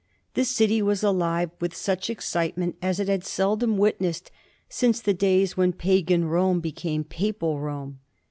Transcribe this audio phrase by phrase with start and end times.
[0.33, 4.31] The city was alive with such excitement as it had seldom witnessed
[4.67, 7.99] since the days when pagan Rome became papal Rome.